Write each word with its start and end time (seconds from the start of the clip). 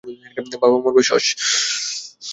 বাবা 0.53 0.77
মারবে, 0.77 1.01
শশশশ্। 1.03 1.29